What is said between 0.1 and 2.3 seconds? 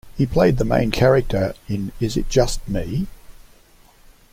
He played the main character in Is It